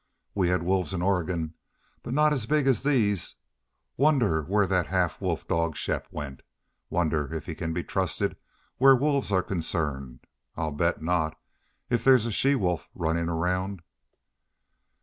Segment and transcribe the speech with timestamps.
[0.33, 1.53] "We had wolves in Oregon,
[2.01, 3.35] but not as big as these....
[3.97, 6.41] Wonder where that half wolf dog, Shepp, went.
[6.89, 8.35] Wonder if he can be trusted
[8.77, 10.21] where wolves are concerned.
[10.57, 11.39] I'll bet not,
[11.91, 13.83] if there's a she wolf runnin' around."